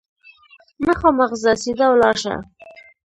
مخامخ 0.85 1.31
ځه، 1.41 1.51
سیده 1.61 1.85
ولاړ 1.89 2.15
شه! 2.23 2.35